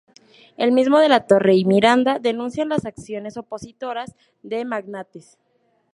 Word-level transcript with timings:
El 0.57 0.71
mismo 0.71 0.97
De 0.99 1.09
la 1.09 1.27
Torre 1.27 1.53
y 1.53 1.63
Miranda 1.63 2.17
denuncian 2.17 2.69
las 2.69 2.85
acciones 2.87 3.37
opositoras 3.37 4.15
de 4.41 4.65
"magnates". 4.65 5.37